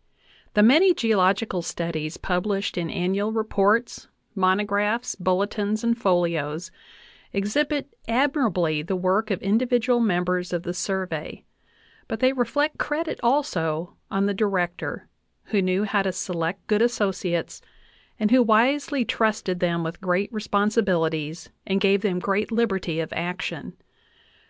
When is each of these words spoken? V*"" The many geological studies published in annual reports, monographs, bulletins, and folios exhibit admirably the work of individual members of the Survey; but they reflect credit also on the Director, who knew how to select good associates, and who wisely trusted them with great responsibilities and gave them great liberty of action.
V*"" 0.00 0.24
The 0.54 0.62
many 0.62 0.94
geological 0.94 1.60
studies 1.60 2.16
published 2.16 2.78
in 2.78 2.88
annual 2.88 3.32
reports, 3.32 4.08
monographs, 4.34 5.14
bulletins, 5.14 5.84
and 5.84 5.94
folios 5.98 6.70
exhibit 7.34 7.86
admirably 8.08 8.80
the 8.80 8.96
work 8.96 9.30
of 9.30 9.42
individual 9.42 10.00
members 10.00 10.54
of 10.54 10.62
the 10.62 10.72
Survey; 10.72 11.44
but 12.08 12.20
they 12.20 12.32
reflect 12.32 12.78
credit 12.78 13.20
also 13.22 13.94
on 14.10 14.24
the 14.24 14.32
Director, 14.32 15.06
who 15.52 15.60
knew 15.60 15.84
how 15.84 16.00
to 16.00 16.12
select 16.12 16.66
good 16.66 16.80
associates, 16.80 17.60
and 18.18 18.30
who 18.30 18.42
wisely 18.42 19.04
trusted 19.04 19.60
them 19.60 19.84
with 19.84 20.00
great 20.00 20.32
responsibilities 20.32 21.50
and 21.66 21.78
gave 21.78 22.00
them 22.00 22.18
great 22.18 22.50
liberty 22.50 23.00
of 23.00 23.12
action. 23.12 23.76